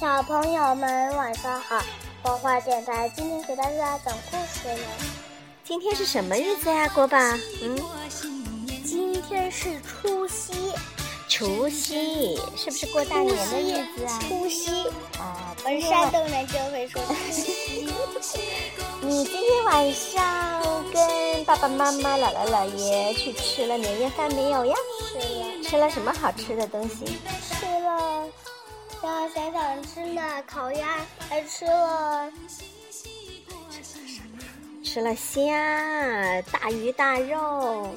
[0.00, 1.80] 小朋友们晚上好，
[2.20, 4.88] 花花电台今天给大家讲故事了。
[5.62, 7.16] 今天是什么日子呀，国宝？
[7.62, 7.78] 嗯，
[8.84, 10.72] 今天是除夕。
[11.28, 14.18] 除夕是不是过大年的日子啊？
[14.28, 14.88] 除夕
[15.18, 17.88] 啊，我是山东人，就会说除夕。
[19.00, 24.74] 你今天晚上跟爸爸妈妈、姥姥姥爷去吃了年夜饭没有呀？
[25.12, 25.62] 吃了。
[25.62, 27.04] 吃了什么好吃的东西？
[27.48, 28.26] 吃了，
[29.04, 32.32] 让想想吃了烤鸭，还吃了。
[34.82, 37.94] 吃了虾、大鱼大肉，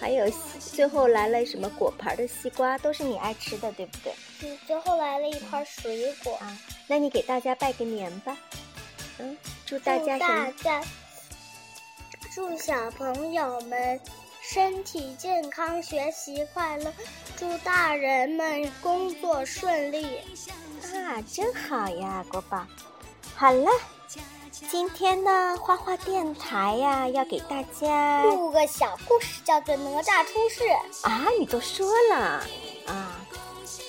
[0.00, 0.24] 还有
[0.58, 4.14] 最后来了什么果盘的西瓜，都是你爱吃的，对不对？
[4.42, 6.58] 嗯，最后来了一盘水果啊。
[6.86, 8.34] 那你给大家拜个年吧，
[9.18, 10.82] 嗯，祝大家大家，
[12.34, 14.00] 祝小朋友们
[14.40, 16.90] 身体健康，学习快乐，
[17.42, 20.18] 祝大人们工作顺利。
[20.94, 22.64] 啊，真好呀，国宝。
[23.34, 23.68] 好了。
[24.70, 30.62] 今天呢，花花电台呀，要给大家录个小故事，叫做《哪吒出世》
[31.08, 31.26] 啊！
[31.36, 32.16] 你都说了
[32.86, 33.18] 啊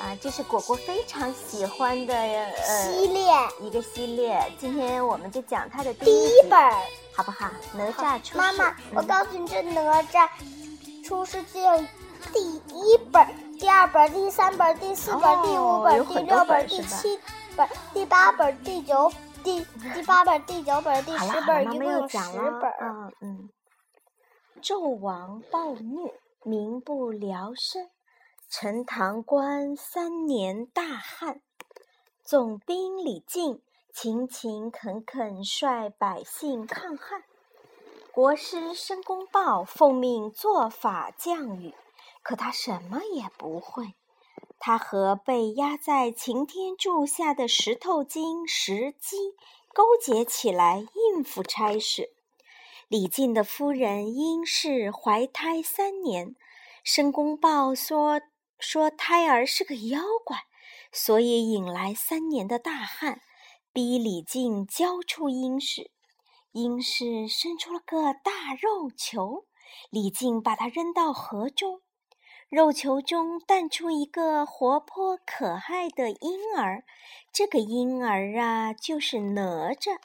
[0.00, 0.16] 啊！
[0.22, 4.42] 这是果果非常喜欢的呃系列，一个系列。
[4.58, 6.58] 今天我们就讲它的第一本，
[7.14, 7.50] 好不好？
[7.74, 8.38] 哪吒出世。
[8.38, 10.26] 妈妈，我告诉你，这哪吒
[11.04, 11.84] 出世就有
[12.32, 13.26] 第一本、
[13.58, 17.18] 第二本、第三本、第四本、第五本、第六本、第七
[17.56, 19.12] 本、第八本、第九。
[19.44, 22.16] 第第八本、第九本、第十本，一共有十
[22.62, 22.72] 本。
[22.80, 23.50] 嗯嗯。
[24.62, 27.90] 纣王暴虐，民不聊生。
[28.48, 31.42] 陈塘关三年大旱，
[32.22, 33.60] 总兵李靖
[33.92, 37.22] 勤勤恳恳率百姓抗旱。
[38.10, 41.74] 国师申公豹奉命做法降雨，
[42.24, 43.94] 可他什么也不会。
[44.58, 49.34] 他和被压在擎天柱下的石头精石矶
[49.74, 52.14] 勾结起来应付差事。
[52.88, 56.34] 李靖的夫人因氏怀胎三年，
[56.82, 58.22] 申公豹说
[58.58, 60.44] 说胎儿是个妖怪，
[60.90, 63.20] 所以引来三年的大旱，
[63.70, 65.90] 逼李靖交出殷氏。
[66.52, 69.44] 殷氏生出了个大肉球，
[69.90, 71.82] 李靖把它扔到河中。
[72.54, 76.84] 肉球中诞出一个活泼可爱的婴儿，
[77.32, 79.98] 这个婴儿啊，就是哪吒。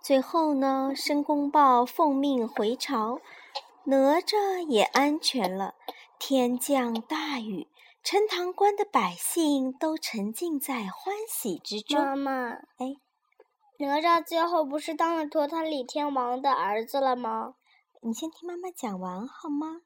[0.00, 3.18] 最后呢，申公豹奉命回朝，
[3.86, 5.74] 哪吒也安全了。
[6.20, 7.66] 天降大雨，
[8.04, 12.00] 陈塘关的百姓都沉浸在欢喜之中。
[12.00, 12.94] 妈妈，哎，
[13.80, 17.54] 哪吒最后不是当了托塔李天王的儿子了吗？
[18.02, 19.80] 你先听妈妈讲完好吗？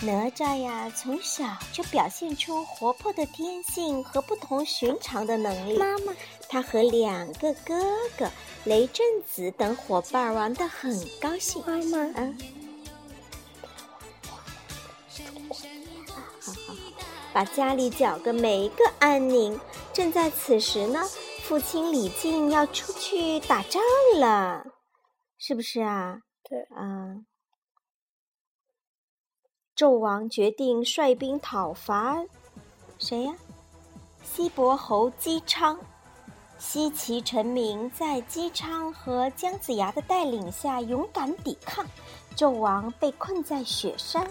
[0.00, 5.76] 哪吒呀，从小就表现出活泼的天性和不同寻常的能力。
[5.76, 6.14] 妈妈，
[6.48, 7.74] 他和两个哥
[8.16, 8.30] 哥
[8.64, 11.60] 雷震子等伙伴玩得很高兴。
[11.66, 12.38] 妈妈，嗯，
[16.40, 16.74] 好好，
[17.32, 19.60] 把家里搅个没个安宁。
[19.92, 21.02] 正在此时呢，
[21.42, 23.82] 父亲李靖要出去打仗
[24.20, 24.64] 了，
[25.38, 26.20] 是不是啊？
[26.48, 27.24] 对，啊。
[29.78, 32.16] 纣王决定率兵讨伐
[32.98, 33.32] 谁呀？
[34.24, 35.78] 西伯侯姬昌。
[36.58, 41.86] 西岐臣民在姬昌和姜子牙的带领下勇敢抵抗，
[42.34, 44.28] 纣王被困在雪山。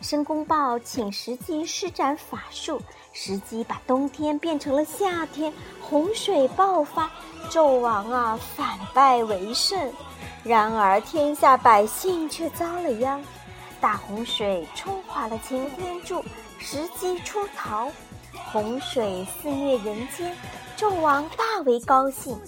[0.00, 7.08] 申公豹请石矶施展法术，石矶把冬天变成了夏天，洪水爆发，
[7.48, 9.92] 纣王啊反败为胜。
[10.42, 13.22] 然而，天下百姓却遭了殃，
[13.80, 16.24] 大洪水冲垮了擎天柱，
[16.58, 17.90] 石矶出逃，
[18.50, 20.34] 洪水肆虐人间，
[20.78, 22.38] 纣王大为高兴。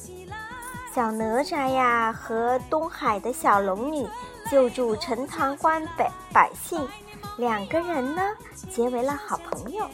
[0.95, 4.07] 小哪吒呀和东海的小龙女
[4.51, 6.87] 救助陈塘关百百姓，
[7.37, 8.23] 两个人呢
[8.71, 9.87] 结为了好朋友。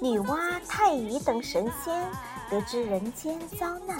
[0.00, 0.38] 女娲、
[0.68, 2.06] 太乙等神仙。
[2.54, 3.98] 得知人间遭难，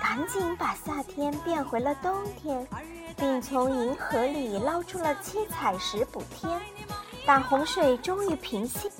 [0.00, 2.66] 赶紧把夏天变回了冬天，
[3.16, 6.60] 并从银河里捞出了七彩石补天。
[7.24, 8.90] 大洪水终于平息，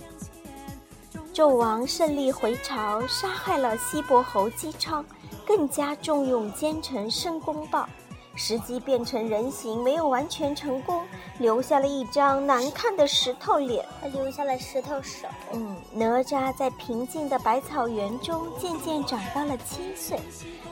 [1.34, 5.04] 纣王胜利回朝，杀害了西伯侯姬昌，
[5.44, 7.88] 更加重用奸臣申公豹。
[8.34, 11.04] 石矶变成人形，没有完全成功，
[11.38, 15.28] 留下了一张难看的石头脸，还留下了石头手。
[15.52, 20.18] 嗯，哪吒在平静的百草园中渐渐长到了七岁，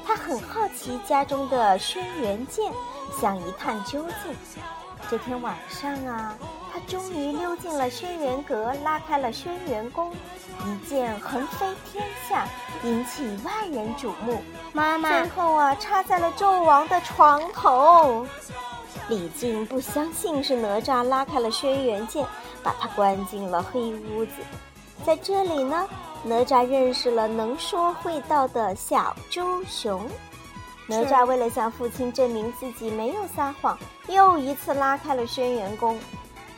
[0.04, 2.72] 他很好奇家中的轩辕剑，
[3.20, 4.34] 想一探究竟。
[5.10, 6.36] 这天晚上啊，
[6.72, 10.12] 他终于溜进了轩辕阁，拉开了轩辕宫，
[10.64, 12.46] 一剑横飞天下，
[12.84, 14.40] 引起万人瞩目。
[14.72, 18.26] 妈妈，最后啊，插在了纣王的床头。
[19.08, 22.24] 李靖不相信是哪吒拉开了轩辕剑，
[22.62, 24.34] 把他关进了黑屋子。
[25.04, 25.88] 在这里呢，
[26.22, 30.06] 哪吒认识了能说会道的小猪熊。
[30.86, 33.78] 哪吒为了向父亲证明自己没有撒谎，
[34.08, 35.98] 又一次拉开了轩辕宫。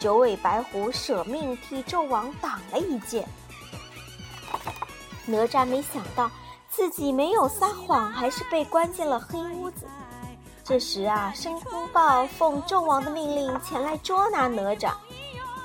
[0.02, 3.24] 九尾白狐舍命替纣王挡了一剑。
[5.24, 6.28] 哪吒没想到
[6.68, 9.86] 自己没有撒谎，还是被关进了黑屋子。
[10.64, 14.90] 这时啊，申公豹奉纣王的命令前来捉拿哪吒，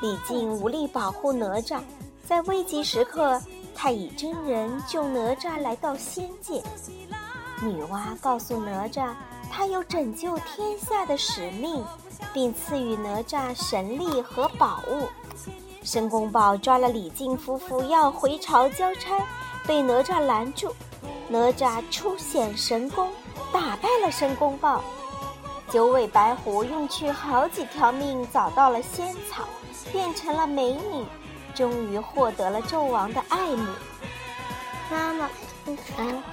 [0.01, 1.79] 李靖无力保护哪吒。
[2.23, 3.41] 在危急时刻，
[3.73, 6.61] 太乙真人救哪吒来到仙界。
[7.63, 9.15] 女娲告诉哪吒，
[9.51, 11.83] 她有拯救天下的使命，
[12.33, 15.07] 并赐予哪吒神力和宝物。
[15.83, 19.25] 申公豹抓了李靖夫妇要回朝交差，
[19.65, 20.75] 被哪吒拦住。
[21.29, 23.09] 哪吒出显神功，
[23.51, 24.81] 打败了申公豹。
[25.69, 29.43] 九尾白狐用去好几条命找到了仙草，
[29.91, 31.05] 变成了美女。
[31.53, 33.65] 终于获得了纣王的爱慕。
[34.91, 35.29] 妈妈，
[35.65, 36.23] 你看，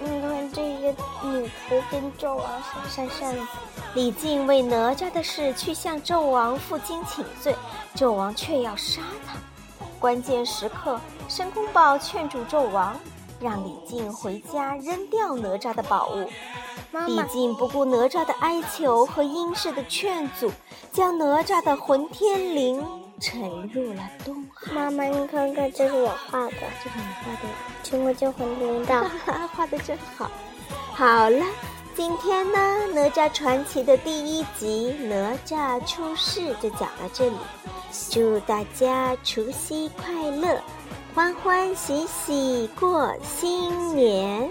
[0.00, 2.44] 你看这些女仆跟纣王
[2.88, 3.46] 扇扇子。
[3.94, 7.54] 李靖为哪吒的事去向纣王负荆请罪，
[7.94, 9.34] 纣王却要杀他。
[10.00, 12.96] 关键时刻，申公豹劝住纣王，
[13.40, 16.28] 让李靖回家扔掉哪吒的宝物。
[17.06, 20.50] 李靖不顾哪吒的哀求和殷氏的劝阻，
[20.92, 22.84] 将哪吒的混天绫。
[23.20, 23.40] 沉
[23.72, 24.72] 入了东海。
[24.72, 26.52] 妈妈，你看看，这是我画的，
[26.82, 27.48] 这是你画的，
[27.84, 29.10] 听过叫魂铃的，
[29.54, 30.28] 画的真好。
[30.92, 31.44] 好了，
[31.96, 32.58] 今天呢，
[32.92, 37.36] 《哪吒传奇》的第一集《哪吒出世》就讲到这里。
[38.10, 40.60] 祝大家除夕快乐，
[41.14, 44.50] 欢欢喜喜过新年。